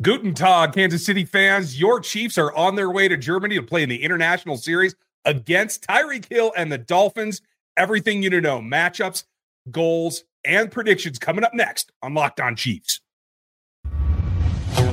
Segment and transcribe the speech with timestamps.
[0.00, 1.78] Guten Tag, Kansas City fans.
[1.78, 5.86] Your Chiefs are on their way to Germany to play in the international series against
[5.86, 7.40] Tyreek Hill and the Dolphins.
[7.76, 9.22] Everything you need to know, matchups,
[9.70, 13.00] goals, and predictions coming up next on Locked On Chiefs.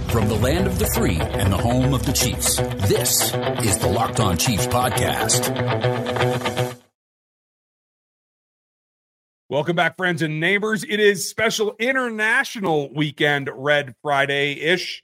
[0.10, 2.58] From the land of the free and the home of the Chiefs,
[2.88, 3.34] this
[3.66, 6.61] is the Locked On Chiefs podcast.
[9.52, 10.86] Welcome back, friends and neighbors.
[10.86, 15.04] It is special international weekend, Red Friday ish.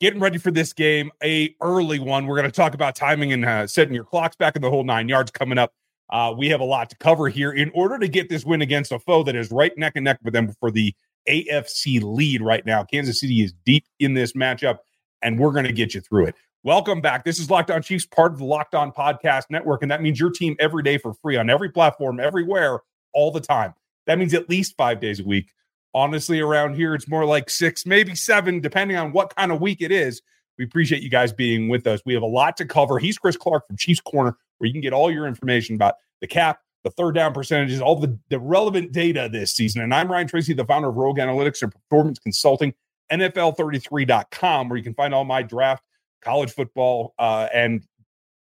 [0.00, 2.26] Getting ready for this game, a early one.
[2.26, 4.84] We're going to talk about timing and uh, setting your clocks back in the whole
[4.84, 5.74] nine yards coming up.
[6.08, 8.90] Uh, we have a lot to cover here in order to get this win against
[8.90, 10.94] a foe that is right neck and neck with them for the
[11.28, 12.84] AFC lead right now.
[12.84, 14.78] Kansas City is deep in this matchup,
[15.20, 16.34] and we're going to get you through it.
[16.62, 17.22] Welcome back.
[17.22, 20.18] This is Locked On Chiefs, part of the Locked On Podcast Network, and that means
[20.18, 22.80] your team every day for free on every platform, everywhere
[23.18, 23.74] all the time.
[24.06, 25.52] That means at least five days a week.
[25.92, 29.82] Honestly, around here, it's more like six, maybe seven, depending on what kind of week
[29.82, 30.22] it is.
[30.56, 32.00] We appreciate you guys being with us.
[32.06, 33.00] We have a lot to cover.
[33.00, 36.28] He's Chris Clark from Chiefs Corner, where you can get all your information about the
[36.28, 39.82] cap, the third down percentages, all the, the relevant data this season.
[39.82, 42.72] And I'm Ryan Tracy, the founder of Rogue Analytics and Performance Consulting,
[43.10, 45.82] NFL33.com, where you can find all my draft,
[46.22, 47.82] college football, uh, and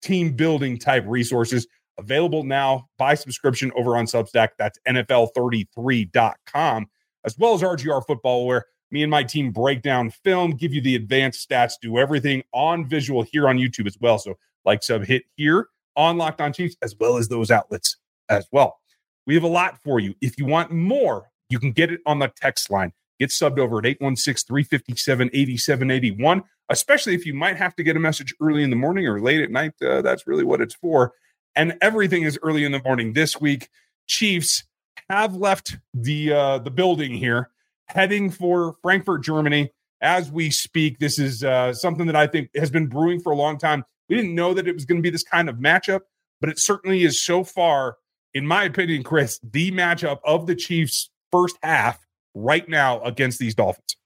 [0.04, 1.66] team building type resources
[1.98, 4.50] available now by subscription over on Substack.
[4.58, 6.88] That's NFL33.com,
[7.26, 10.82] as well as RGR Football, where me and my team break down film, give you
[10.82, 14.20] the advanced stats, do everything on visual here on YouTube as well.
[14.20, 17.98] So, like sub hit here on Locked On Chiefs, as well as those outlets
[18.30, 18.80] as well.
[19.26, 20.14] We have a lot for you.
[20.22, 22.94] If you want more, you can get it on the text line.
[23.20, 28.00] Get subbed over at 816 357 8781, especially if you might have to get a
[28.00, 29.74] message early in the morning or late at night.
[29.82, 31.14] Uh, that's really what it's for
[31.58, 33.70] and everything is early in the morning this week.
[34.06, 34.64] Chiefs
[35.10, 37.50] have left the uh, the building here,
[37.88, 39.72] heading for Frankfurt, Germany.
[40.00, 43.36] As we speak, this is uh, something that I think has been brewing for a
[43.36, 43.84] long time.
[44.08, 46.02] We didn't know that it was going to be this kind of matchup,
[46.40, 47.98] but it certainly is so far,
[48.34, 53.56] in my opinion, Chris, the matchup of the Chiefs' first half right now against these
[53.56, 53.98] Dolphins.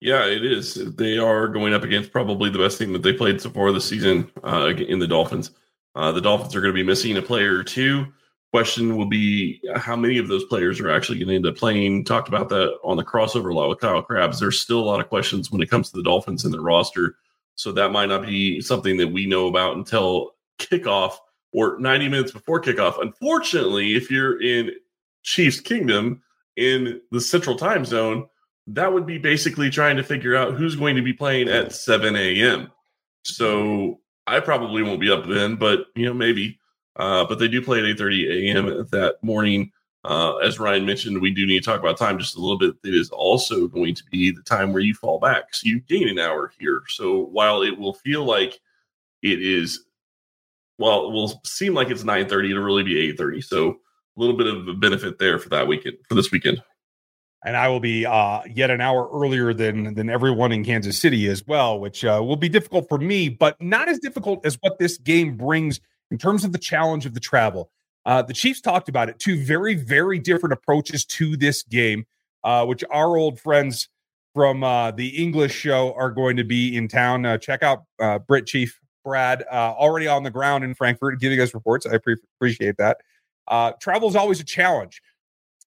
[0.00, 0.74] Yeah, it is.
[0.96, 3.84] They are going up against probably the best team that they played so far this
[3.84, 5.50] season uh, in the Dolphins.
[5.94, 8.06] Uh, the Dolphins are going to be missing a player or two.
[8.52, 12.04] Question will be how many of those players are actually going to end up playing.
[12.04, 14.40] Talked about that on the crossover lot with Kyle Crabbs.
[14.40, 17.16] There's still a lot of questions when it comes to the Dolphins and their roster.
[17.54, 21.14] So that might not be something that we know about until kickoff
[21.52, 23.00] or 90 minutes before kickoff.
[23.00, 24.70] Unfortunately, if you're in
[25.22, 26.22] Chiefs Kingdom
[26.56, 28.26] in the central time zone,
[28.66, 32.16] that would be basically trying to figure out who's going to be playing at 7
[32.16, 32.70] a.m.
[33.24, 36.58] So I probably won't be up then, but you know maybe.
[36.96, 38.86] Uh, but they do play at 8:30 a.m.
[38.90, 39.72] that morning.
[40.04, 42.74] Uh, as Ryan mentioned, we do need to talk about time just a little bit.
[42.84, 46.08] It is also going to be the time where you fall back, so you gain
[46.08, 46.82] an hour here.
[46.88, 48.60] So while it will feel like
[49.22, 49.84] it is,
[50.78, 53.44] well, it will seem like it's 9:30, it'll really be 8:30.
[53.44, 53.80] So
[54.16, 56.62] a little bit of a benefit there for that weekend for this weekend
[57.44, 61.26] and I will be uh, yet an hour earlier than than everyone in Kansas City
[61.28, 64.78] as well, which uh, will be difficult for me, but not as difficult as what
[64.78, 65.80] this game brings
[66.10, 67.70] in terms of the challenge of the travel.
[68.04, 69.18] Uh, the Chiefs talked about it.
[69.18, 72.04] Two very very different approaches to this game,
[72.44, 73.88] uh, which our old friends
[74.34, 77.24] from uh, the English show are going to be in town.
[77.24, 77.84] Uh, check out
[78.26, 81.86] Brit Chief Brad already on the ground in Frankfurt, giving us reports.
[81.86, 82.98] I pre- appreciate that.
[83.80, 85.00] travel is always a challenge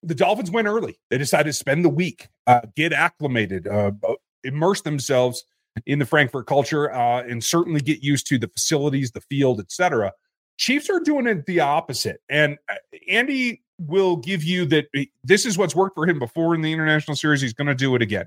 [0.04, 0.98] the Dolphins went early.
[1.10, 3.92] They decided to spend the week, uh, get acclimated, uh,
[4.42, 5.44] immerse themselves
[5.86, 10.12] in the Frankfurt culture, uh, and certainly get used to the facilities, the field, etc.
[10.58, 12.74] Chiefs are doing it the opposite, and uh,
[13.08, 14.86] Andy will give you that
[15.24, 17.40] this is what's worked for him before in the international series.
[17.40, 18.26] He's going to do it again.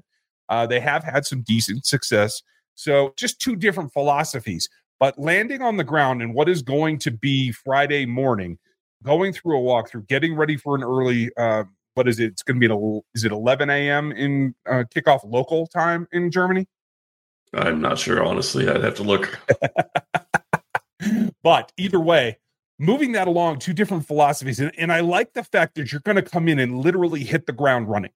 [0.49, 2.41] Uh, they have had some decent success,
[2.75, 4.67] so just two different philosophies.
[4.99, 8.57] But landing on the ground and what is going to be Friday morning
[9.03, 11.29] going through a walkthrough, getting ready for an early.
[11.37, 12.27] Uh, what is it?
[12.27, 14.11] It's going to be a, is it 11 a.m.
[14.11, 16.67] in uh, kickoff local time in Germany?
[17.53, 18.69] I'm not sure, honestly.
[18.69, 19.39] I'd have to look.
[21.43, 22.37] but either way,
[22.77, 26.17] moving that along, two different philosophies, and, and I like the fact that you're going
[26.17, 28.11] to come in and literally hit the ground running.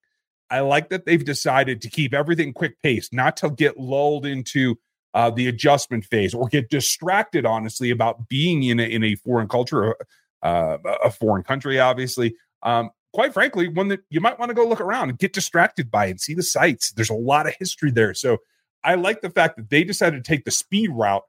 [0.49, 4.75] I like that they've decided to keep everything quick pace, not to get lulled into
[5.13, 9.47] uh, the adjustment phase or get distracted, honestly, about being in a, in a foreign
[9.47, 9.95] culture,
[10.43, 12.35] uh, a foreign country, obviously.
[12.63, 15.91] Um, quite frankly, one that you might want to go look around and get distracted
[15.91, 16.91] by and see the sights.
[16.91, 18.13] There's a lot of history there.
[18.13, 18.37] So
[18.83, 21.23] I like the fact that they decided to take the speed route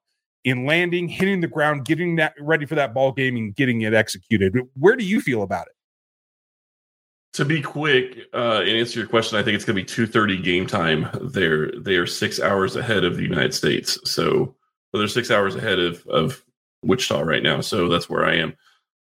[0.44, 3.94] in landing, hitting the ground, getting that ready for that ball game and getting it
[3.94, 4.56] executed.
[4.74, 5.74] Where do you feel about it?
[7.34, 10.06] to be quick uh, and answer your question, I think it's going to be two
[10.06, 11.08] thirty game time.
[11.20, 14.54] They're they are six hours ahead of the United States, so
[14.92, 16.44] well, they're six hours ahead of of
[16.82, 17.60] Wichita right now.
[17.60, 18.54] So that's where I am.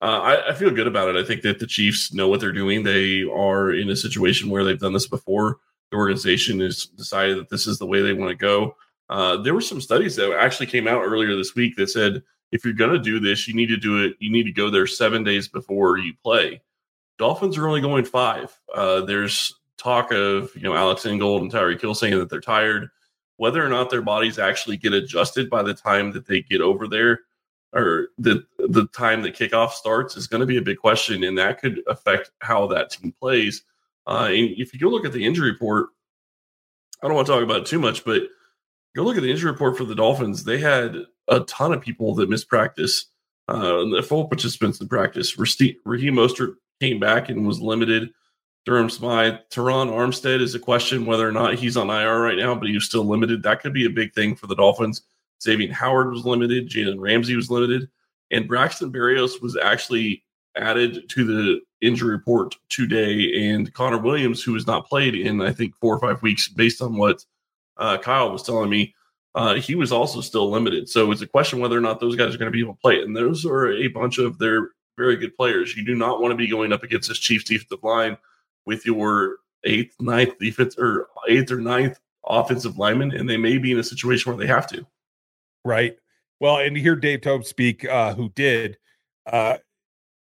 [0.01, 1.23] Uh, I, I, feel good about it.
[1.23, 2.81] I think that the Chiefs know what they're doing.
[2.81, 5.59] They are in a situation where they've done this before.
[5.91, 8.75] The organization has decided that this is the way they want to go.
[9.09, 12.65] Uh, there were some studies that actually came out earlier this week that said if
[12.65, 14.15] you're going to do this, you need to do it.
[14.19, 16.61] You need to go there seven days before you play.
[17.19, 18.57] Dolphins are only going five.
[18.73, 22.89] Uh, there's talk of you know Alex Ingold and Tyreek Hill saying that they're tired.
[23.37, 26.87] Whether or not their bodies actually get adjusted by the time that they get over
[26.87, 27.21] there
[27.73, 31.37] or the the time that kickoff starts is going to be a big question, and
[31.37, 33.63] that could affect how that team plays.
[34.07, 35.89] Uh, and if you go look at the injury report,
[37.01, 38.23] I don't want to talk about it too much, but
[38.95, 40.43] go look at the injury report for the Dolphins.
[40.43, 40.97] They had
[41.27, 43.05] a ton of people that missed practice.
[43.47, 45.37] Uh, the full participants in practice.
[45.37, 48.11] Raheem Mostert came back and was limited.
[48.65, 52.53] Durham Smythe, Terron Armstead is a question whether or not he's on IR right now,
[52.53, 53.43] but he was still limited.
[53.43, 55.01] That could be a big thing for the Dolphins.
[55.41, 57.89] Xavier Howard was limited, Jalen Ramsey was limited,
[58.31, 60.23] and Braxton Berrios was actually
[60.55, 63.49] added to the injury report today.
[63.49, 66.81] And Connor Williams, who has not played in I think four or five weeks, based
[66.81, 67.25] on what
[67.77, 68.93] uh, Kyle was telling me,
[69.33, 70.89] uh, he was also still limited.
[70.89, 72.81] So it's a question whether or not those guys are going to be able to
[72.81, 73.01] play.
[73.01, 75.75] And those are a bunch of their very good players.
[75.75, 78.17] You do not want to be going up against this Chiefs defensive line
[78.65, 83.71] with your eighth, ninth defense or eighth or ninth offensive lineman, and they may be
[83.71, 84.85] in a situation where they have to
[85.63, 85.95] right?
[86.39, 88.77] Well, and to hear Dave Toub speak, uh, who did,
[89.25, 89.57] uh,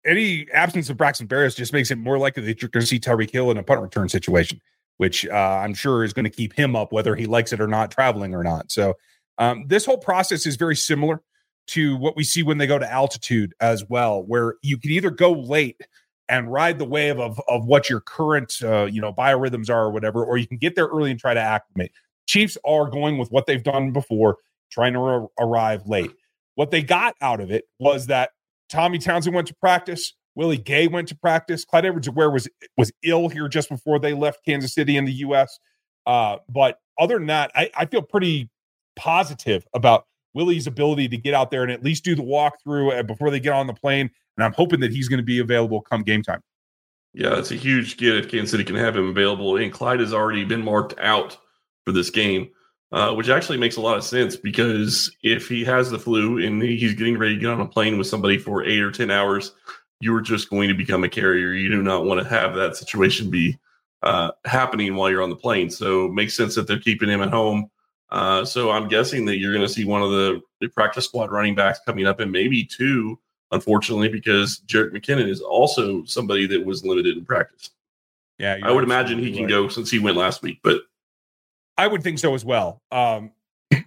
[0.04, 2.98] any absence of Braxton Berrios just makes it more likely that you're going to see
[2.98, 4.60] Tyreek Hill in a punt return situation,
[4.96, 7.68] which uh, I'm sure is going to keep him up, whether he likes it or
[7.68, 8.72] not, traveling or not.
[8.72, 8.94] So
[9.38, 11.22] um, this whole process is very similar
[11.68, 15.10] to what we see when they go to altitude as well, where you can either
[15.10, 15.80] go late
[16.28, 19.90] and ride the wave of of what your current uh, you know biorhythms are or
[19.90, 21.92] whatever, or you can get there early and try to acclimate.
[22.26, 24.38] Chiefs are going with what they've done before
[24.70, 26.12] trying to ar- arrive late.
[26.54, 28.30] What they got out of it was that
[28.68, 30.14] Tommy Townsend went to practice.
[30.34, 31.64] Willie Gay went to practice.
[31.64, 35.58] Clyde Edwards-Helaire was was ill here just before they left Kansas City in the U.S.
[36.06, 38.48] Uh, but other than that, I, I, feel pretty
[38.96, 43.02] positive about Willie's ability to get out there and at least do the walkthrough uh,
[43.02, 44.10] before they get on the plane.
[44.36, 46.42] And I'm hoping that he's going to be available come game time.
[47.12, 49.56] Yeah, it's a huge get if Kansas City can have him available.
[49.56, 51.36] And Clyde has already been marked out
[51.84, 52.50] for this game
[52.92, 56.62] uh, which actually makes a lot of sense because if he has the flu and
[56.62, 59.52] he's getting ready to get on a plane with somebody for eight or 10 hours,
[60.00, 61.52] you're just going to become a carrier.
[61.52, 63.58] You do not want to have that situation be
[64.02, 65.70] uh, happening while you're on the plane.
[65.70, 67.70] So it makes sense that they're keeping him at home.
[68.10, 71.30] Uh, so I'm guessing that you're going to see one of the, the practice squad
[71.30, 73.18] running backs coming up and maybe two,
[73.52, 77.70] unfortunately, because Jerick McKinnon is also somebody that was limited in practice.
[78.38, 79.50] Yeah, I would imagine he can right.
[79.50, 80.80] go since he went last week, but
[81.80, 82.82] I would think so as well.
[82.92, 83.30] Um,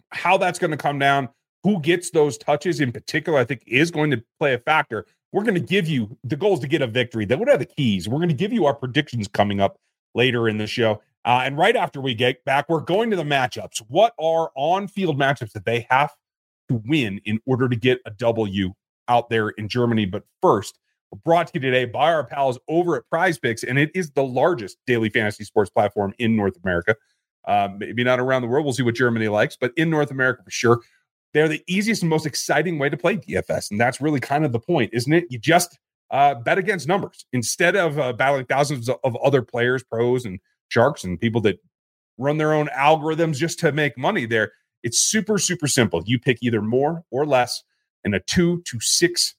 [0.09, 1.29] how that's going to come down,
[1.61, 5.05] who gets those touches in particular, I think is going to play a factor.
[5.31, 7.27] We're going to give you the goals to get a victory.
[7.27, 8.09] What are the keys?
[8.09, 9.77] We're going to give you our predictions coming up
[10.15, 11.03] later in the show.
[11.23, 13.77] Uh, and right after we get back, we're going to the matchups.
[13.89, 16.09] What are on field matchups that they have
[16.69, 18.73] to win in order to get a W
[19.07, 20.07] out there in Germany?
[20.07, 20.79] But first,
[21.23, 24.23] brought to you today by our pals over at Prize Picks, and it is the
[24.23, 26.95] largest daily fantasy sports platform in North America.
[27.45, 28.65] Uh, maybe not around the world.
[28.65, 30.81] We'll see what Germany likes, but in North America for sure.
[31.33, 33.71] They're the easiest and most exciting way to play DFS.
[33.71, 35.25] And that's really kind of the point, isn't it?
[35.29, 35.79] You just
[36.11, 40.39] uh, bet against numbers instead of uh, battling thousands of other players, pros and
[40.69, 41.59] sharks, and people that
[42.19, 44.51] run their own algorithms just to make money there.
[44.83, 46.03] It's super, super simple.
[46.05, 47.63] You pick either more or less
[48.03, 49.35] in a two to six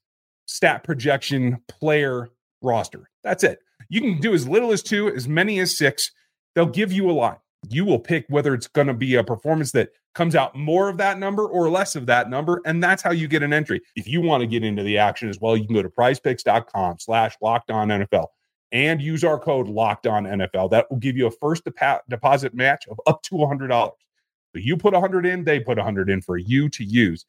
[0.47, 2.29] stat projection player
[2.61, 3.09] roster.
[3.23, 3.61] That's it.
[3.89, 6.11] You can do as little as two, as many as six.
[6.55, 7.37] They'll give you a line
[7.71, 10.97] you will pick whether it's going to be a performance that comes out more of
[10.99, 12.61] that number or less of that number.
[12.65, 13.81] And that's how you get an entry.
[13.97, 16.99] If you want to get into the action as well, you can go to prizepicks.com
[17.01, 18.27] slash locked on NFL
[18.73, 20.71] and use our code locked on NFL.
[20.71, 21.65] That will give you a first
[22.09, 23.69] deposit match of up to $100.
[23.71, 23.93] So
[24.55, 27.25] you put 100 in, they put 100 in for you to use.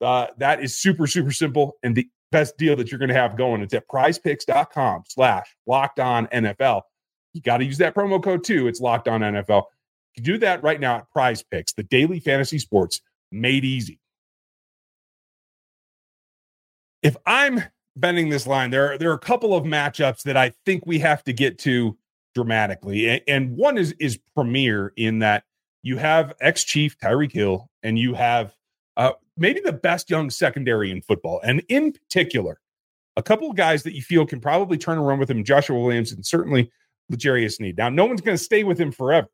[0.00, 1.76] Uh, that is super, super simple.
[1.82, 6.00] And the best deal that you're going to have going it's at prizepicks.com slash locked
[6.00, 6.82] on NFL.
[7.32, 8.66] You got to use that promo code too.
[8.66, 9.64] It's locked on NFL.
[10.16, 13.00] Do that right now at Prize Picks, the daily fantasy sports
[13.30, 13.98] made easy.
[17.02, 17.62] If I'm
[17.96, 20.98] bending this line, there are, there are a couple of matchups that I think we
[20.98, 21.96] have to get to
[22.34, 23.22] dramatically.
[23.26, 25.44] And one is is premier in that
[25.82, 28.54] you have ex Chief Tyreek Hill and you have
[28.96, 31.40] uh, maybe the best young secondary in football.
[31.42, 32.60] And in particular,
[33.16, 36.12] a couple of guys that you feel can probably turn around with him, Joshua Williams
[36.12, 36.70] and certainly
[37.08, 37.76] L'Jarius Sneed.
[37.76, 39.28] Now, no one's going to stay with him forever.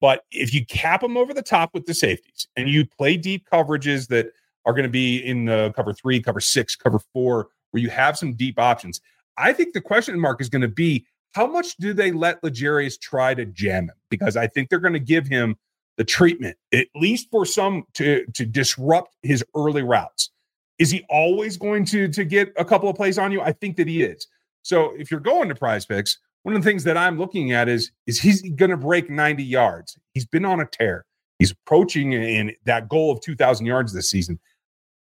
[0.00, 3.48] But if you cap them over the top with the safeties and you play deep
[3.50, 4.26] coverages that
[4.64, 8.18] are going to be in the cover three, cover six, cover four, where you have
[8.18, 9.00] some deep options,
[9.38, 12.98] I think the question mark is going to be how much do they let L'Jarius
[12.98, 13.96] try to jam him?
[14.08, 15.56] Because I think they're going to give him
[15.98, 20.30] the treatment, at least for some to to disrupt his early routes.
[20.78, 23.40] Is he always going to to get a couple of plays on you?
[23.40, 24.26] I think that he is.
[24.62, 27.68] So if you're going to prize picks, one of the things that I'm looking at
[27.68, 29.98] is is he's going to break 90 yards.
[30.14, 31.04] He's been on a tear.
[31.40, 34.38] He's approaching in that goal of 2,000 yards this season.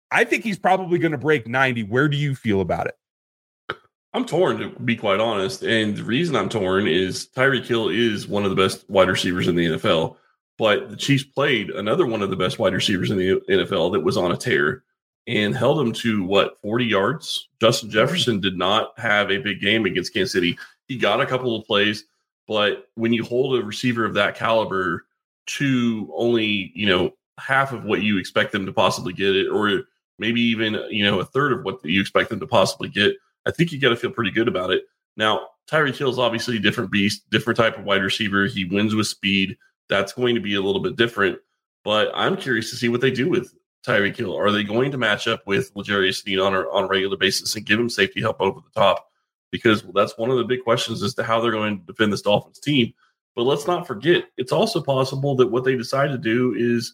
[0.10, 1.84] I think he's probably going to break 90.
[1.84, 3.78] Where do you feel about it?
[4.16, 5.62] I'm torn to be quite honest.
[5.62, 9.48] And the reason I'm torn is Tyreek Hill is one of the best wide receivers
[9.48, 10.16] in the NFL.
[10.58, 14.04] But the Chiefs played another one of the best wide receivers in the NFL that
[14.04, 14.82] was on a tear
[15.28, 17.50] and held him to what 40 yards.
[17.62, 20.58] Justin Jefferson did not have a big game against Kansas City.
[20.88, 22.06] He got a couple of plays,
[22.48, 25.06] but when you hold a receiver of that caliber
[25.48, 29.84] to only, you know, half of what you expect them to possibly get it, or
[30.20, 33.14] maybe even, you know, a third of what you expect them to possibly get,
[33.46, 34.84] I think you got to feel pretty good about it.
[35.18, 38.46] Now, Tyreek Hill is obviously a different beast, different type of wide receiver.
[38.46, 39.58] He wins with speed
[39.90, 41.40] that's going to be a little bit different.
[41.84, 43.54] But I'm curious to see what they do with
[43.86, 44.36] Tyreek Hill.
[44.36, 47.56] Are they going to match up with L'Jarius Sneed on a, on a regular basis
[47.56, 49.08] and give him safety help over the top?
[49.56, 52.22] Because that's one of the big questions as to how they're going to defend this
[52.22, 52.94] Dolphins team.
[53.36, 56.94] But let's not forget, it's also possible that what they decide to do is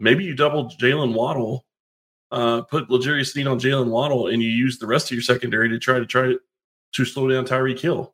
[0.00, 1.66] maybe you double Jalen Waddle,
[2.32, 5.68] uh, put L'Jarius Sneed on Jalen Waddle, and you use the rest of your secondary
[5.68, 6.34] to try to try
[6.92, 8.12] to, slow down Tyreek Hill.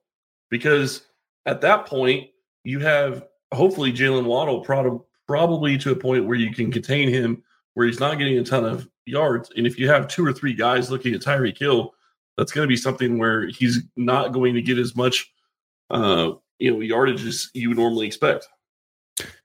[0.50, 1.06] Because
[1.46, 2.28] at that point,
[2.64, 7.42] you have hopefully Jalen Waddle probably probably to a point where you can contain him
[7.74, 9.50] where he's not getting a ton of yards.
[9.56, 11.94] And if you have two or three guys looking at Tyreek Hill,
[12.36, 15.32] that's going to be something where he's not going to get as much
[15.90, 18.46] uh, you know yardage as you would normally expect.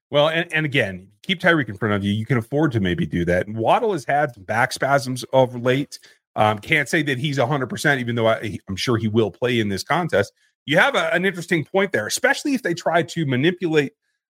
[0.09, 2.11] Well, and, and again, keep Tyreek in front of you.
[2.11, 3.47] You can afford to maybe do that.
[3.47, 5.99] And Waddle has had some back spasms of late.
[6.35, 9.69] Um, can't say that he's 100%, even though I, I'm sure he will play in
[9.69, 10.33] this contest
[10.65, 13.93] you have a, an interesting point there, especially if they try to manipulate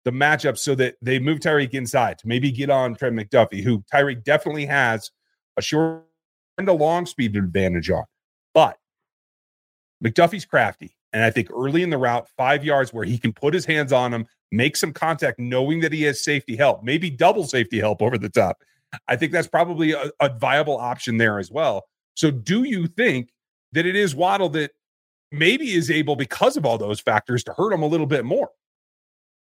[0.04, 3.84] the matchup so that they move Tyreek inside to maybe get on Trent McDuffie, who
[3.92, 5.10] Tyreek definitely has
[5.56, 6.04] a short
[6.58, 8.04] and a long speed advantage on.
[10.02, 10.96] McDuffie's crafty.
[11.12, 13.92] And I think early in the route, five yards where he can put his hands
[13.92, 18.00] on him, make some contact, knowing that he has safety help, maybe double safety help
[18.00, 18.62] over the top.
[19.08, 21.84] I think that's probably a, a viable option there as well.
[22.14, 23.30] So, do you think
[23.72, 24.72] that it is Waddle that
[25.32, 28.50] maybe is able because of all those factors to hurt him a little bit more.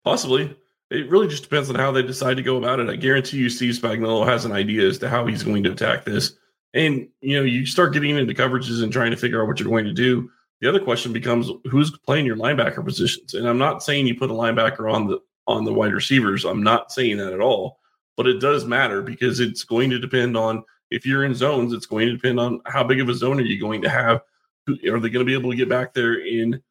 [0.03, 0.57] Possibly.
[0.89, 2.89] It really just depends on how they decide to go about it.
[2.89, 6.05] I guarantee you Steve Spagnuolo has an idea as to how he's going to attack
[6.05, 6.33] this.
[6.73, 9.69] And you know, you start getting into coverages and trying to figure out what you're
[9.69, 10.29] going to do.
[10.61, 13.33] The other question becomes who's playing your linebacker positions.
[13.33, 16.45] And I'm not saying you put a linebacker on the on the wide receivers.
[16.45, 17.79] I'm not saying that at all.
[18.17, 21.85] But it does matter because it's going to depend on if you're in zones, it's
[21.85, 24.21] going to depend on how big of a zone are you going to have
[24.67, 26.61] are they going to be able to get back there in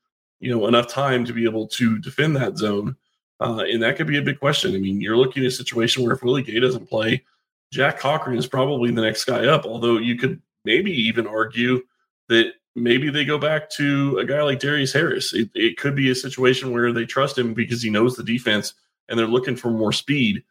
[0.40, 2.97] you know enough time to be able to defend that zone?
[3.40, 4.75] Uh, and that could be a big question.
[4.75, 7.23] I mean, you're looking at a situation where if Willie Gay doesn't play,
[7.71, 9.66] Jack Cochrane is probably the next guy up.
[9.66, 11.83] Although you could maybe even argue
[12.28, 15.35] that maybe they go back to a guy like Darius Harris.
[15.35, 18.75] It, it could be a situation where they trust him because he knows the defense
[19.09, 20.45] and they're looking for more speed.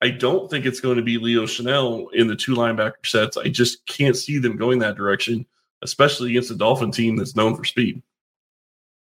[0.00, 3.36] I don't think it's going to be Leo Chenal in the two linebacker sets.
[3.36, 5.46] I just can't see them going that direction
[5.82, 8.02] especially against a Dolphin team that's known for speed.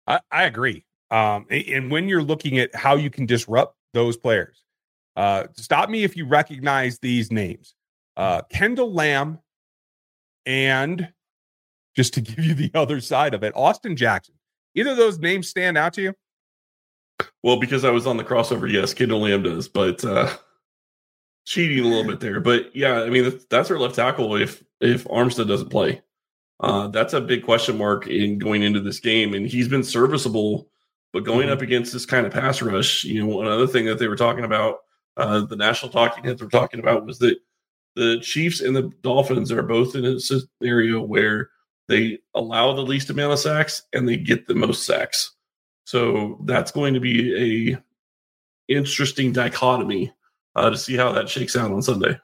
[0.06, 0.86] I, I agree.
[1.10, 4.64] Um, and when you're looking at how you can disrupt those players,
[5.16, 7.74] uh, stop me if you recognize these names
[8.18, 9.40] uh, Kendall Lamm
[10.46, 11.10] and
[11.96, 14.36] just to give you the other side of it, Austin Jackson.
[14.76, 16.14] Either of those names stand out to you?
[17.44, 20.36] Well, because I was on the crossover, yes, Kendall Lamm does, but uh,
[21.46, 22.42] cheating a little bit there.
[22.42, 26.02] But yeah, I mean that's our left tackle if if Armstead doesn't play.
[26.60, 29.34] Uh, that's a big question mark in going into this game.
[29.34, 30.70] And he's been serviceable,
[31.14, 31.54] but going mm-hmm.
[31.54, 34.46] up against this kind of pass rush, you know, another thing that they were talking
[34.46, 34.80] about,
[35.18, 37.38] uh, the national talking heads were talking about was that
[37.96, 41.50] the Chiefs and the Dolphins are both in a scenario where
[41.88, 45.32] they allow the least amount of sacks and they get the most sacks.
[45.86, 47.78] So that's going to be a
[48.68, 50.12] interesting dichotomy
[50.56, 52.20] uh, to see how that shakes out on Sunday.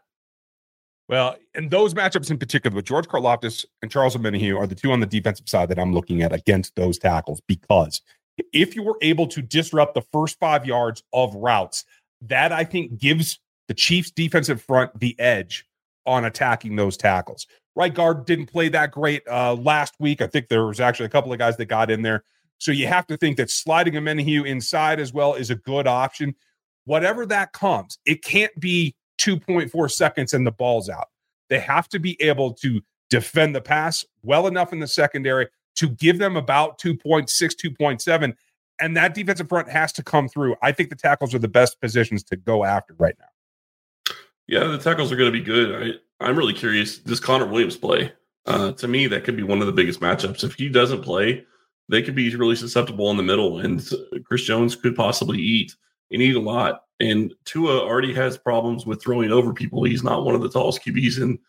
[1.07, 4.91] Well, and those matchups in particular, with George Karlaftis and Charles Omenihu are the two
[4.91, 8.01] on the defensive side that I'm looking at against those tackles because
[8.53, 11.85] if you were able to disrupt the first five yards of routes,
[12.21, 15.65] that I think gives the Chiefs defensive front the edge
[16.05, 17.45] on attacking those tackles.
[17.75, 20.21] Right guard didn't play that great uh, last week.
[20.21, 22.23] I think there was actually a couple of guys that got in there.
[22.57, 26.35] So you have to think that sliding Omenihu inside as well is a good option.
[26.85, 31.07] Whatever that comes, it can't be 2.4 seconds and the ball's out.
[31.49, 35.89] They have to be able to defend the pass well enough in the secondary to
[35.89, 38.35] give them about 2.6, 2.7.
[38.79, 40.55] And that defensive front has to come through.
[40.61, 44.15] I think the tackles are the best positions to go after right now.
[44.47, 45.99] Yeah, the tackles are going to be good.
[46.21, 46.97] I'm really curious.
[46.97, 48.11] Does Connor Williams play?
[48.45, 50.43] Uh, to me, that could be one of the biggest matchups.
[50.43, 51.45] If he doesn't play,
[51.89, 53.87] they could be really susceptible in the middle, and
[54.25, 55.75] Chris Jones could possibly eat
[56.11, 56.83] and eat a lot.
[56.99, 59.83] And Tua already has problems with throwing over people.
[59.83, 61.39] He's not one of the tallest QBs in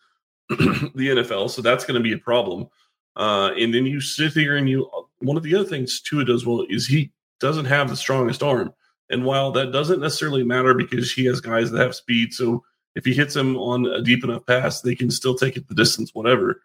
[0.95, 2.67] the NFL, so that's going to be a problem.
[3.15, 4.89] Uh, and then you sit here and you.
[5.19, 8.73] One of the other things Tua does well is he doesn't have the strongest arm.
[9.09, 12.63] And while that doesn't necessarily matter because he has guys that have speed, so
[12.95, 15.75] if he hits them on a deep enough pass, they can still take it the
[15.75, 16.61] distance, whatever.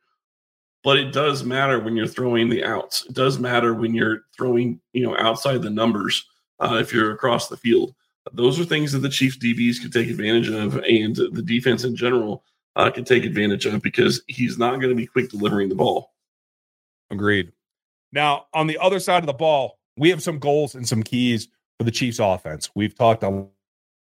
[0.85, 3.05] But it does matter when you're throwing the outs.
[3.07, 6.25] It does matter when you're throwing, you know, outside the numbers.
[6.61, 7.95] Uh, if you're across the field,
[8.33, 11.95] those are things that the Chiefs DBs could take advantage of, and the defense in
[11.95, 12.45] general
[12.77, 16.13] uh, can take advantage of because he's not going to be quick delivering the ball.
[17.11, 17.53] Agreed.
[18.13, 21.49] Now, on the other side of the ball, we have some goals and some keys
[21.79, 22.71] for the Chiefs offense.
[22.75, 23.49] We've talked on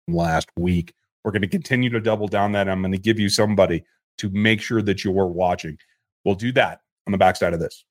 [0.08, 0.94] last week.
[1.24, 2.68] We're going to continue to double down that.
[2.68, 3.84] I'm going to give you somebody
[4.18, 5.78] to make sure that you're watching.
[6.24, 7.84] We'll do that on the backside of this.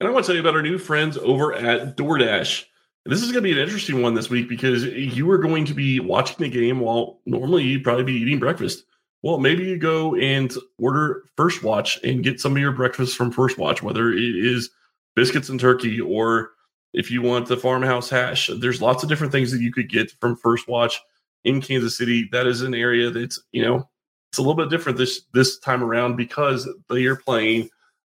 [0.00, 2.64] And I want to tell you about our new friends over at DoorDash.
[3.04, 5.74] This is going to be an interesting one this week because you are going to
[5.74, 8.84] be watching the game while normally you'd probably be eating breakfast.
[9.22, 13.30] Well, maybe you go and order First Watch and get some of your breakfast from
[13.30, 14.70] First Watch, whether it is
[15.14, 16.50] biscuits and turkey or
[16.92, 18.50] if you want the farmhouse hash.
[18.58, 21.00] There's lots of different things that you could get from First Watch
[21.44, 22.28] in Kansas City.
[22.32, 23.88] That is an area that's, you know,
[24.30, 27.68] it's a little bit different this this time around because they are playing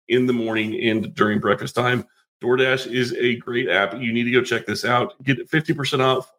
[0.07, 2.05] in the morning and during breakfast time.
[2.43, 3.93] DoorDash is a great app.
[4.00, 5.13] You need to go check this out.
[5.23, 6.31] Get 50% off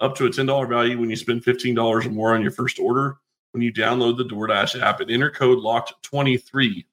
[0.00, 3.18] up to a $10 value when you spend $15 or more on your first order
[3.52, 6.84] when you download the DoorDash app and enter code locked23.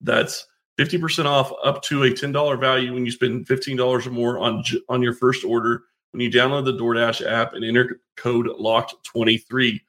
[0.00, 0.46] That's
[0.78, 5.02] 50% off up to a $10 value when you spend $15 or more on on
[5.02, 9.80] your first order when you download the DoorDash app and enter code locked23.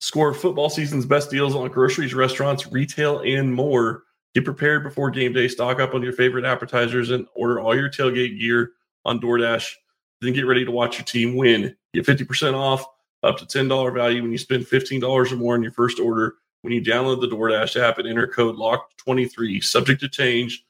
[0.00, 4.04] Score football season's best deals on groceries, restaurants, retail, and more.
[4.34, 5.46] Get prepared before game day.
[5.46, 8.72] Stock up on your favorite appetizers and order all your tailgate gear
[9.04, 9.74] on DoorDash.
[10.22, 11.76] Then get ready to watch your team win.
[11.92, 12.86] Get 50% off
[13.22, 16.72] up to $10 value when you spend $15 or more on your first order when
[16.72, 19.62] you download the DoorDash app and enter code LOCK23.
[19.62, 20.64] Subject to change.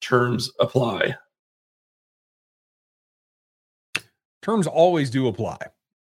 [0.00, 1.16] Terms apply.
[4.46, 5.58] Terms always do apply.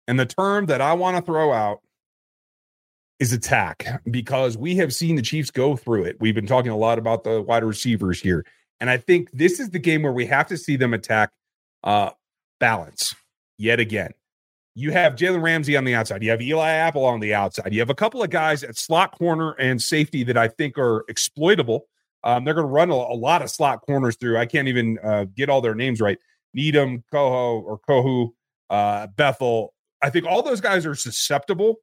[0.06, 1.80] And the term that I want to throw out
[3.18, 6.18] is attack because we have seen the Chiefs go through it.
[6.20, 8.44] We've been talking a lot about the wide receivers here.
[8.80, 11.30] And I think this is the game where we have to see them attack
[11.84, 12.10] uh,
[12.60, 13.14] balance
[13.56, 14.10] yet again.
[14.74, 16.22] You have Jalen Ramsey on the outside.
[16.22, 17.72] You have Eli Apple on the outside.
[17.72, 21.06] You have a couple of guys at slot corner and safety that I think are
[21.08, 21.86] exploitable.
[22.24, 24.36] Um, they're going to run a, a, lot of slot corners through.
[24.36, 26.18] I can't even uh, get all their names right.
[26.54, 28.30] Needham, Coho, or Kohu,
[28.70, 29.74] uh, Bethel.
[30.02, 31.76] I think all those guys are susceptible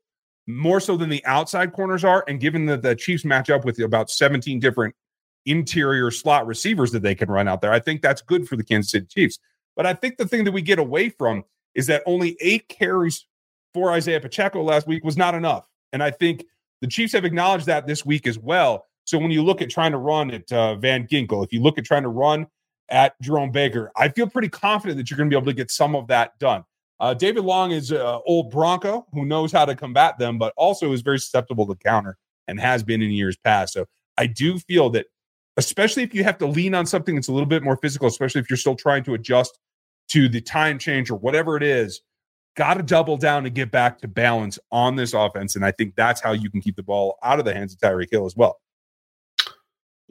[0.47, 2.23] more so than the outside corners are.
[2.27, 4.95] And given that the Chiefs match up with about 17 different
[5.45, 8.63] interior slot receivers that they can run out there, I think that's good for the
[8.63, 9.39] Kansas City Chiefs.
[9.75, 11.43] But I think the thing that we get away from
[11.75, 13.25] is that only eight carries
[13.73, 15.67] for Isaiah Pacheco last week was not enough.
[15.93, 16.45] And I think
[16.81, 18.85] the Chiefs have acknowledged that this week as well.
[19.05, 21.77] So when you look at trying to run at uh, Van Ginkel, if you look
[21.77, 22.47] at trying to run
[22.91, 25.71] at Jerome Baker, I feel pretty confident that you're going to be able to get
[25.71, 26.63] some of that done.
[26.99, 30.91] Uh, David Long is an old Bronco who knows how to combat them, but also
[30.91, 33.73] is very susceptible to counter and has been in years past.
[33.73, 35.07] So I do feel that,
[35.57, 38.41] especially if you have to lean on something that's a little bit more physical, especially
[38.41, 39.57] if you're still trying to adjust
[40.09, 42.01] to the time change or whatever it is,
[42.55, 45.55] got to double down and get back to balance on this offense.
[45.55, 47.79] And I think that's how you can keep the ball out of the hands of
[47.79, 48.59] Tyreek Hill as well.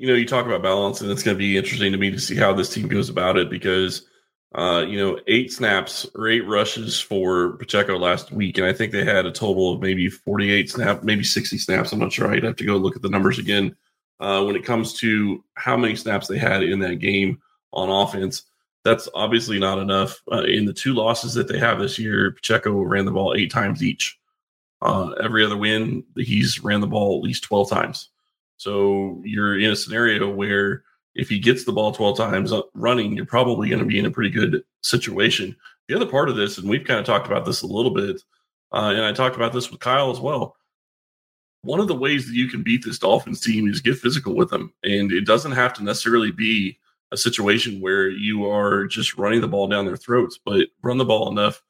[0.01, 2.19] You know, you talk about balance, and it's going to be interesting to me to
[2.19, 4.07] see how this team goes about it because
[4.55, 8.93] uh, you know, eight snaps or eight rushes for Pacheco last week, and I think
[8.93, 11.93] they had a total of maybe 48 snaps, maybe 60 snaps.
[11.93, 12.33] I'm not sure.
[12.33, 13.77] I'd have to go look at the numbers again.
[14.19, 17.41] Uh, when it comes to how many snaps they had in that game
[17.73, 18.45] on offense,
[18.85, 20.21] that's obviously not enough.
[20.33, 23.53] Uh, in the two losses that they have this year, Pacheco ran the ball eight
[23.53, 24.19] times each.
[24.83, 28.09] Uh, every other win, he's ran the ball at least 12 times.
[28.61, 30.83] So you're in a scenario where
[31.15, 34.11] if he gets the ball 12 times running, you're probably going to be in a
[34.11, 35.57] pretty good situation.
[35.89, 38.21] The other part of this, and we've kind of talked about this a little bit,
[38.71, 40.57] uh, and I talked about this with Kyle as well.
[41.63, 44.51] One of the ways that you can beat this Dolphins team is get physical with
[44.51, 44.75] them.
[44.85, 46.79] And it doesn't have to necessarily be
[47.13, 51.07] a situation where you are just running the ball down their throats, but run the
[51.07, 51.63] ball enough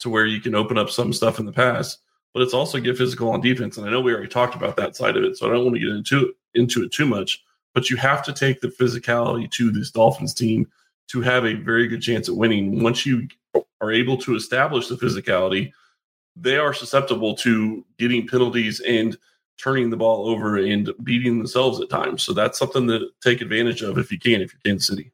[0.00, 1.98] to where you can open up some stuff in the pass.
[2.32, 4.96] But it's also get physical on defense, and I know we already talked about that
[4.96, 7.42] side of it, so I don't want to get into into it too much.
[7.74, 10.66] But you have to take the physicality to this Dolphins team
[11.08, 12.82] to have a very good chance at winning.
[12.82, 13.28] Once you
[13.80, 15.72] are able to establish the physicality,
[16.36, 19.16] they are susceptible to getting penalties and
[19.58, 22.22] turning the ball over and beating themselves at times.
[22.22, 25.12] So that's something to take advantage of if you can, if you're Kansas City.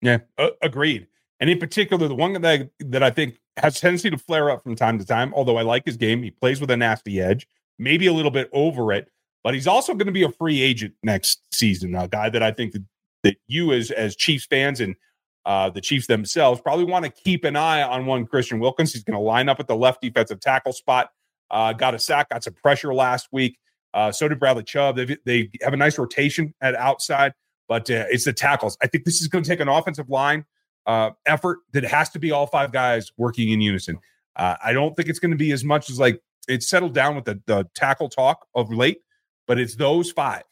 [0.00, 1.06] Yeah, uh, agreed.
[1.40, 4.62] And in particular, the one that I, that I think has tendency to flare up
[4.62, 7.46] from time to time, although I like his game, he plays with a nasty edge,
[7.78, 9.10] maybe a little bit over it,
[9.44, 11.94] but he's also going to be a free agent next season.
[11.94, 12.84] A guy that I think that,
[13.22, 14.96] that you as as Chiefs fans and
[15.46, 18.92] uh, the Chiefs themselves probably want to keep an eye on one Christian Wilkins.
[18.92, 21.10] He's going to line up at the left defensive tackle spot.
[21.50, 23.58] Uh, got a sack, got some pressure last week.
[23.92, 24.96] Uh, so did Bradley Chubb.
[24.96, 27.32] They, they have a nice rotation at outside,
[27.68, 28.76] but uh, it's the tackles.
[28.82, 30.46] I think this is going to take an offensive line
[30.86, 33.98] uh, effort that has to be all five guys working in unison.
[34.36, 37.14] Uh, I don't think it's going to be as much as like it's settled down
[37.14, 38.98] with the, the tackle talk of late,
[39.46, 40.42] but it's those five.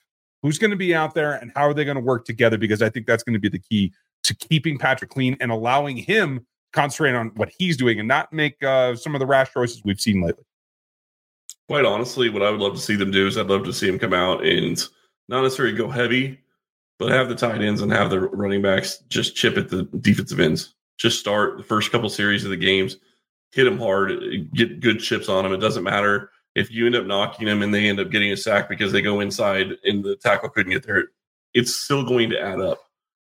[0.43, 2.59] Who's going to be out there and how are they going to work together?
[2.59, 3.93] Because I think that's going to be the key
[4.25, 8.63] to keeping Patrick clean and allowing him concentrate on what he's doing and not make
[8.63, 10.45] uh, some of the rash choices we've seen lately
[11.73, 13.87] quite honestly, what I would love to see them do is I'd love to see
[13.87, 14.79] them come out and
[15.29, 16.39] not necessarily go heavy,
[16.99, 20.39] but have the tight ends and have the running backs just chip at the defensive
[20.39, 20.75] ends.
[20.99, 22.99] Just start the first couple series of the games,
[23.53, 24.13] hit them hard,
[24.53, 25.53] get good chips on them.
[25.55, 28.37] It doesn't matter if you end up knocking them and they end up getting a
[28.37, 31.05] sack because they go inside and the tackle couldn't get there.
[31.55, 32.79] It's still going to add up.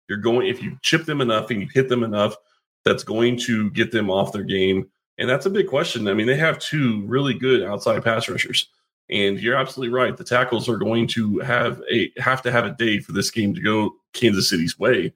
[0.09, 2.37] You're going if you chip them enough and you hit them enough,
[2.85, 4.89] that's going to get them off their game
[5.19, 6.09] and that's a big question.
[6.09, 8.69] I mean, they have two really good outside pass rushers.
[9.11, 10.17] And you're absolutely right.
[10.17, 13.55] The tackles are going to have a have to have a day for this game
[13.55, 15.15] to go Kansas City's way.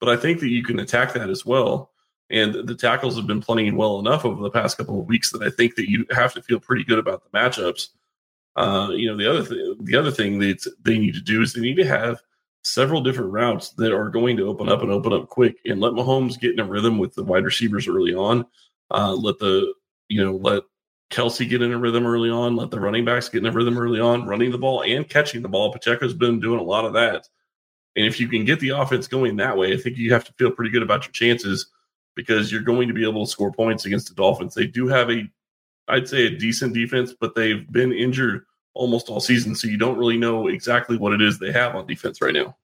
[0.00, 1.90] But I think that you can attack that as well.
[2.30, 5.42] And the tackles have been playing well enough over the past couple of weeks that
[5.42, 7.88] I think that you have to feel pretty good about the matchups.
[8.54, 11.52] Uh, you know, the other th- the other thing that they need to do is
[11.52, 12.20] they need to have
[12.64, 15.92] several different routes that are going to open up and open up quick and let
[15.92, 18.44] Mahomes get in a rhythm with the wide receivers early on
[18.90, 19.72] uh, let the
[20.08, 20.62] you know let
[21.10, 22.56] Kelce get in a rhythm early on.
[22.56, 25.42] Let the running backs get in a rhythm early on, running the ball and catching
[25.42, 25.72] the ball.
[25.72, 27.28] Pacheco's been doing a lot of that.
[27.96, 30.32] And if you can get the offense going that way, I think you have to
[30.34, 31.66] feel pretty good about your chances
[32.18, 34.52] because you're going to be able to score points against the Dolphins.
[34.52, 35.22] They do have a,
[35.86, 39.54] I'd say, a decent defense, but they've been injured almost all season.
[39.54, 42.56] So you don't really know exactly what it is they have on defense right now.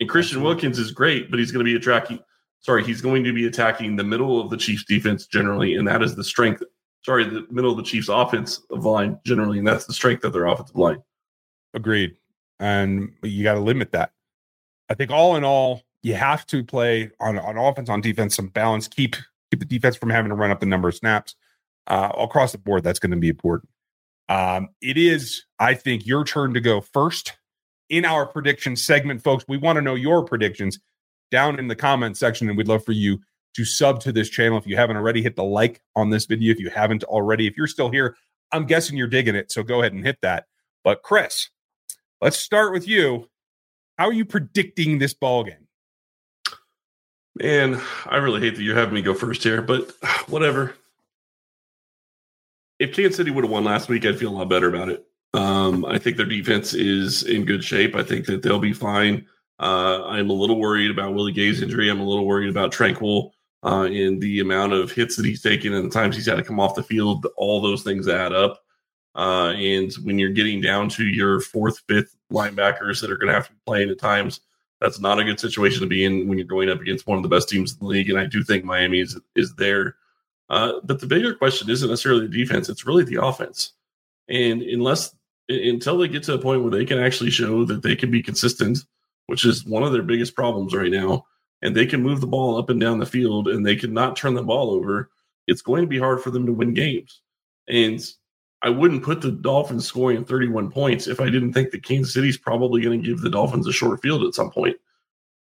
[0.00, 2.20] And Christian Wilkins is great, but he's going to be attacking.
[2.60, 6.00] sorry, he's going to be attacking the middle of the Chiefs defense generally, and that
[6.02, 6.62] is the strength.
[7.04, 10.46] Sorry, the middle of the Chiefs offensive line generally, and that's the strength of their
[10.46, 11.02] offensive line.
[11.74, 12.16] Agreed.
[12.58, 14.12] And you got to limit that.
[14.88, 18.48] I think all in all, you have to play on, on offense, on defense, some
[18.48, 19.16] balance, keep
[19.50, 21.34] keep the defense from having to run up the number of snaps.
[21.86, 23.70] Uh, across the board, that's going to be important.
[24.28, 27.38] Um, it is, I think, your turn to go first
[27.88, 29.46] in our prediction segment, folks.
[29.48, 30.78] We want to know your predictions
[31.30, 33.20] down in the comment section, and we'd love for you
[33.54, 34.58] to sub to this channel.
[34.58, 36.52] If you haven't already, hit the like on this video.
[36.52, 38.16] If you haven't already, if you're still here,
[38.52, 39.50] I'm guessing you're digging it.
[39.50, 40.44] So go ahead and hit that.
[40.84, 41.48] But Chris,
[42.20, 43.30] let's start with you.
[43.96, 45.67] How are you predicting this ball game?
[47.40, 49.92] Man, I really hate that you're having me go first here, but
[50.28, 50.74] whatever.
[52.80, 55.06] If Kansas City would have won last week, I'd feel a lot better about it.
[55.34, 57.94] Um, I think their defense is in good shape.
[57.94, 59.26] I think that they'll be fine.
[59.60, 61.88] Uh, I'm a little worried about Willie Gay's injury.
[61.88, 63.30] I'm a little worried about Tranquill
[63.64, 66.44] uh, and the amount of hits that he's taken and the times he's had to
[66.44, 67.26] come off the field.
[67.36, 68.60] All those things add up.
[69.14, 73.34] Uh, and when you're getting down to your fourth, fifth linebackers that are going to
[73.34, 74.40] have to be playing at times,
[74.80, 77.22] that's not a good situation to be in when you're going up against one of
[77.22, 78.10] the best teams in the league.
[78.10, 79.96] And I do think Miami is is there.
[80.50, 83.72] Uh, but the bigger question isn't necessarily the defense; it's really the offense.
[84.28, 85.14] And unless
[85.48, 88.22] until they get to a point where they can actually show that they can be
[88.22, 88.84] consistent
[89.28, 91.26] which is one of their biggest problems right now,
[91.60, 94.34] and they can move the ball up and down the field and they cannot turn
[94.34, 95.10] the ball over,
[95.46, 97.20] it's going to be hard for them to win games.
[97.68, 98.00] And
[98.62, 102.36] I wouldn't put the Dolphins scoring 31 points if I didn't think that Kansas City's
[102.36, 104.76] probably going to give the Dolphins a short field at some point.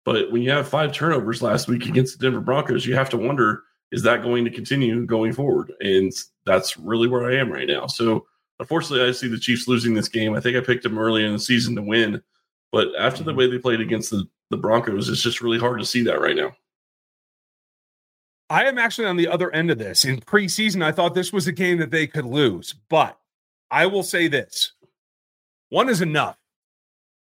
[0.05, 3.17] But when you have five turnovers last week against the Denver Broncos, you have to
[3.17, 5.73] wonder is that going to continue going forward?
[5.81, 6.13] And
[6.45, 7.87] that's really where I am right now.
[7.87, 8.25] So
[8.59, 10.33] unfortunately, I see the Chiefs losing this game.
[10.33, 12.21] I think I picked them early in the season to win.
[12.71, 13.39] But after the mm-hmm.
[13.39, 16.37] way they played against the, the Broncos, it's just really hard to see that right
[16.37, 16.55] now.
[18.51, 20.03] I am actually on the other end of this.
[20.03, 23.17] In preseason, I thought this was a game that they could lose, but
[23.71, 24.73] I will say this
[25.69, 26.35] one is enough.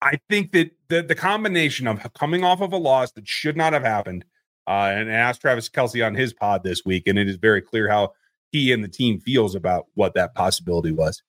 [0.01, 3.73] I think that the, the combination of coming off of a loss that should not
[3.73, 4.23] have happened,
[4.67, 7.89] uh, and asked Travis Kelce on his pod this week, and it is very clear
[7.89, 8.13] how
[8.53, 11.21] he and the team feels about what that possibility was.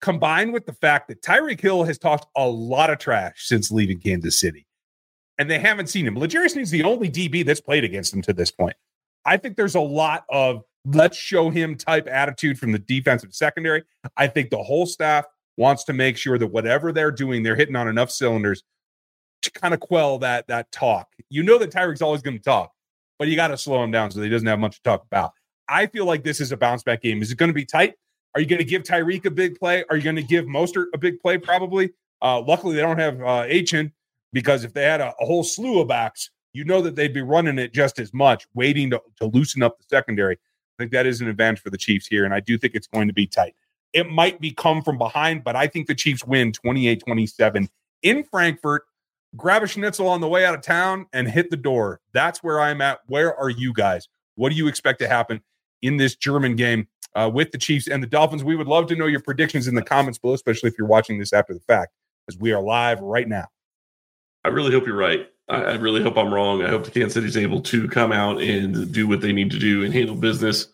[0.00, 4.00] Combined with the fact that Tyreek Hill has talked a lot of trash since leaving
[4.00, 4.66] Kansas City,
[5.36, 6.18] and they haven't seen him.
[6.18, 8.76] L'Jarius Sneed's the only DB that's played against him to this point.
[9.26, 13.82] I think there's a lot of let's show him type attitude from the defensive secondary.
[14.16, 17.76] I think the whole staff wants to make sure that whatever they're doing, they're hitting
[17.76, 18.62] on enough cylinders
[19.42, 21.08] to kind of quell that that talk.
[21.28, 22.72] You know that Tyreek's always going to talk,
[23.18, 25.32] but you got to slow him down so he doesn't have much to talk about.
[25.68, 27.20] I feel like this is a bounce back game.
[27.20, 27.94] Is it going to be tight?
[28.34, 29.84] Are you going to give Tyreek a big play?
[29.90, 31.38] Are you going to give Mostert a big play?
[31.38, 31.90] Probably.
[32.22, 33.92] Uh, luckily, they don't have uh, Achane
[34.32, 37.22] because if they had a, a, whole slew of backs, you know that they'd be
[37.22, 40.34] running it just as much, waiting to, to loosen up the secondary.
[40.34, 42.86] I think that is an advantage for the Chiefs here, and I do think it's
[42.86, 43.54] going to be tight.
[43.92, 47.68] It might be come from behind, but I think the Chiefs win 28 27
[48.02, 48.84] in Frankfurt.
[49.36, 52.00] Grab a schnitzel on the way out of town and hit the door.
[52.12, 53.00] That's where I'm at.
[53.06, 54.08] Where are you guys?
[54.36, 55.42] What do you expect to happen
[55.82, 58.44] in this German game uh, with the Chiefs and the Dolphins?
[58.44, 61.18] We would love to know your predictions in the comments below, especially if you're watching
[61.18, 61.92] this after the fact,
[62.28, 63.46] as we are live right now.
[64.44, 65.28] I really hope you're right.
[65.48, 66.62] I, I really hope I'm wrong.
[66.62, 69.50] I hope the Kansas City is able to come out and do what they need
[69.52, 70.68] to do and handle business.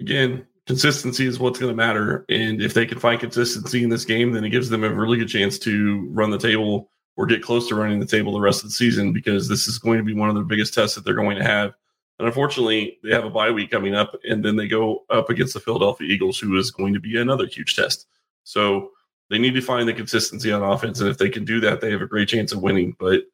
[0.00, 2.24] Again, consistency is what's going to matter.
[2.28, 5.18] And if they can find consistency in this game, then it gives them a really
[5.18, 8.62] good chance to run the table or get close to running the table the rest
[8.62, 11.04] of the season because this is going to be one of their biggest tests that
[11.04, 11.72] they're going to have.
[12.18, 15.52] And unfortunately, they have a bye week coming up, and then they go up against
[15.52, 18.06] the Philadelphia Eagles, who is going to be another huge test.
[18.44, 18.90] So
[19.28, 21.90] they need to find the consistency on offense, and if they can do that, they
[21.90, 22.96] have a great chance of winning.
[22.98, 23.24] But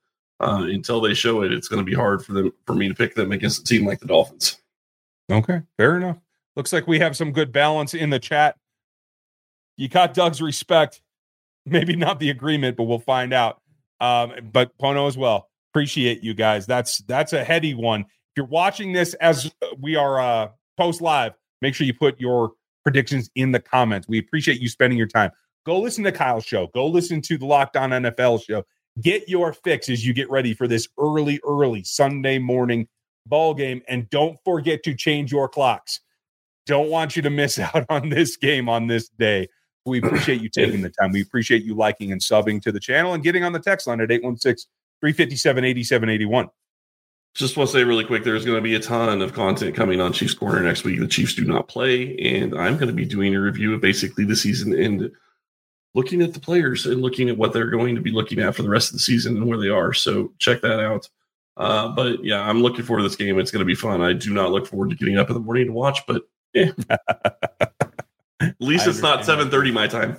[0.42, 2.94] uh, until they show it, it's going to be hard for them for me to
[2.94, 4.58] pick them against a team like the Dolphins.
[5.30, 6.18] Okay, fair enough.
[6.56, 8.56] Looks like we have some good balance in the chat.
[9.76, 11.00] You got Doug's respect.
[11.64, 13.62] Maybe not the agreement, but we'll find out.
[14.00, 15.48] Um, but Pono as well.
[15.72, 16.66] Appreciate you guys.
[16.66, 18.00] That's that's a heady one.
[18.00, 19.50] If you're watching this as
[19.80, 22.52] we are uh, post live, make sure you put your
[22.82, 24.08] predictions in the comments.
[24.08, 25.30] We appreciate you spending your time.
[25.64, 26.66] Go listen to Kyle's show.
[26.74, 28.64] Go listen to the Locked On NFL show.
[29.00, 32.88] Get your fix as you get ready for this early, early Sunday morning
[33.26, 33.82] ball game.
[33.88, 36.00] And don't forget to change your clocks.
[36.66, 39.48] Don't want you to miss out on this game on this day.
[39.84, 41.10] We appreciate you taking the time.
[41.10, 44.00] We appreciate you liking and subbing to the channel and getting on the text line
[44.00, 46.48] at 816 357 8781.
[47.34, 50.00] Just want to say really quick there's going to be a ton of content coming
[50.00, 51.00] on Chiefs Corner next week.
[51.00, 54.24] The Chiefs do not play, and I'm going to be doing a review of basically
[54.24, 55.10] the season and
[55.94, 58.62] looking at the players and looking at what they're going to be looking at for
[58.62, 59.92] the rest of the season and where they are.
[59.92, 61.08] So check that out.
[61.56, 63.38] Uh, but yeah, I'm looking forward to this game.
[63.38, 64.00] It's going to be fun.
[64.00, 66.22] I do not look forward to getting up in the morning to watch, but
[66.54, 66.70] yeah.
[68.40, 70.16] At least it's not 7:30 my time.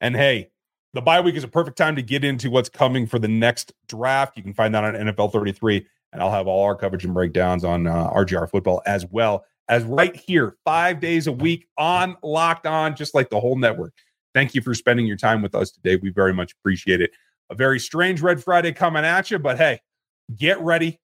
[0.00, 0.50] And hey,
[0.92, 3.72] the bye week is a perfect time to get into what's coming for the next
[3.88, 4.36] draft.
[4.36, 7.64] You can find that on NFL 33, and I'll have all our coverage and breakdowns
[7.64, 12.66] on uh, RGR football as well as right here, five days a week on Locked
[12.66, 13.94] On, just like the whole network.
[14.34, 15.96] Thank you for spending your time with us today.
[15.96, 17.10] We very much appreciate it.
[17.50, 19.80] A very strange Red Friday coming at you, but hey,
[20.34, 21.00] get ready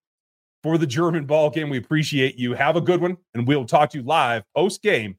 [0.63, 1.69] for the German ball game.
[1.69, 2.55] We appreciate you.
[2.55, 5.17] Have a good one, and we'll talk to you live post game